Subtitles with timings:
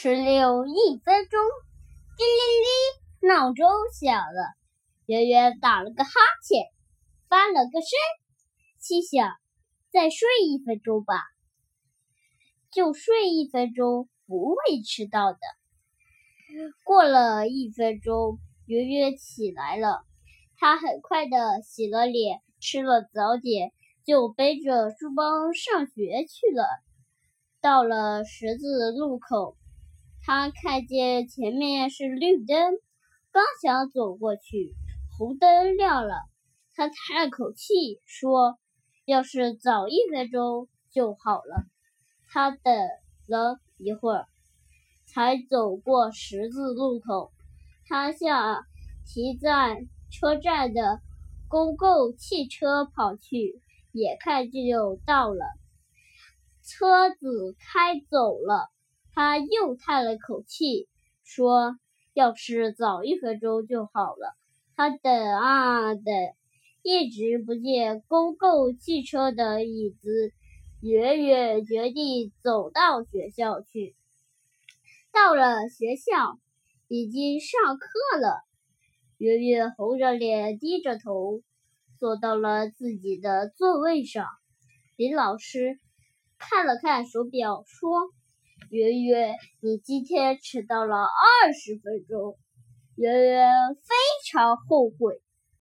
[0.00, 1.40] 十六一分钟，
[2.16, 4.54] 叮铃铃，闹钟响了。
[5.06, 6.10] 圆圆打了个哈
[6.44, 6.66] 欠，
[7.28, 7.90] 翻了个身，
[8.78, 9.28] 心想：
[9.90, 11.20] 再睡一分钟吧。
[12.70, 15.38] 就睡一分钟，不会迟到的。
[16.84, 20.04] 过了一分钟，圆圆起来了。
[20.58, 23.72] 他很快的洗了脸，吃了早点，
[24.06, 26.64] 就背着书包上学去了。
[27.60, 29.56] 到了十字路口。
[30.30, 32.74] 他看见前面是绿灯，
[33.32, 34.74] 刚想走过去，
[35.16, 36.16] 红灯亮了。
[36.74, 38.58] 他叹了口气，说
[39.08, 41.64] ：“要是早一分钟就好了。”
[42.28, 42.62] 他等
[43.26, 44.26] 了一会儿，
[45.06, 47.32] 才走过十字路口。
[47.86, 48.66] 他向
[49.06, 51.00] 停在车站的
[51.48, 55.46] 公共汽车跑去，眼看就到了，
[56.62, 58.68] 车子开走了。
[59.18, 60.86] 他又叹了口气，
[61.24, 61.76] 说
[62.14, 64.36] ：“要是早一分钟就好了。”
[64.76, 66.04] 他等啊等，
[66.84, 70.32] 一直不见公共汽车的影子，
[70.82, 73.96] 远远决定走到学校去。
[75.10, 76.38] 到了学校，
[76.86, 78.44] 已经上课了。
[79.16, 81.42] 圆圆红着脸，低着头，
[81.98, 84.28] 坐到了自己的座位上。
[84.94, 85.80] 林老师
[86.38, 88.12] 看了看手表，说。
[88.70, 92.36] 圆圆，你今天迟到了二十分钟，
[92.96, 93.94] 圆圆非
[94.30, 95.22] 常后悔。